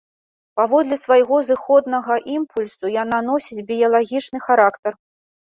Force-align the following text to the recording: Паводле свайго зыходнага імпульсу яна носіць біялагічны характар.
Паводле 0.59 0.97
свайго 1.05 1.37
зыходнага 1.49 2.15
імпульсу 2.37 2.85
яна 3.03 3.19
носіць 3.29 3.65
біялагічны 3.71 4.39
характар. 4.49 4.91